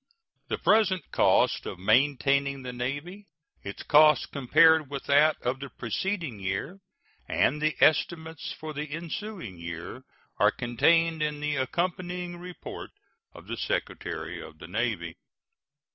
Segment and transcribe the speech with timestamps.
[0.47, 3.27] The present cost of maintaining the Navy,
[3.63, 6.79] its cost compared with that of the preceding year,
[7.27, 10.03] and the estimates for the ensuing year
[10.39, 12.89] are contained in the accompanying report
[13.33, 15.17] of the Secretary of the Navy.